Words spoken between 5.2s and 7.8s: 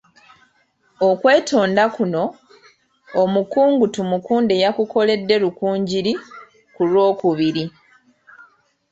Rukungiri ku Lwokubiri.